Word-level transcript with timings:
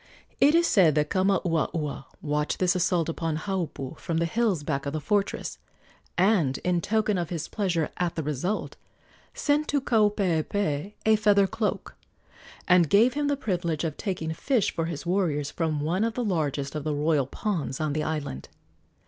It 0.39 0.55
is 0.55 0.65
said 0.65 0.95
that 0.95 1.11
Kamauaua 1.11 2.05
watched 2.23 2.57
this 2.57 2.75
assault 2.75 3.07
upon 3.07 3.37
Haupu 3.37 3.99
from 3.99 4.17
the 4.17 4.25
hills 4.25 4.63
back 4.63 4.87
of 4.87 4.93
the 4.93 4.99
fortress, 4.99 5.59
and, 6.17 6.57
in 6.63 6.81
token 6.81 7.19
of 7.19 7.29
his 7.29 7.47
pleasure 7.47 7.91
at 7.97 8.15
the 8.15 8.23
result, 8.23 8.77
sent 9.35 9.67
to 9.67 9.79
Kaupeepee 9.79 10.95
a 11.05 11.15
feather 11.17 11.45
cloak, 11.45 11.95
and 12.67 12.89
gave 12.89 13.13
him 13.13 13.27
the 13.27 13.37
privilege 13.37 13.83
of 13.83 13.95
taking 13.95 14.33
fish 14.33 14.71
for 14.73 14.85
his 14.85 15.05
warriors 15.05 15.51
from 15.51 15.81
one 15.81 16.03
of 16.03 16.15
the 16.15 16.25
largest 16.25 16.73
of 16.73 16.83
the 16.83 16.95
royal 16.95 17.27
ponds 17.27 17.79
on 17.79 17.93
the 17.93 18.01
island. 18.01 18.49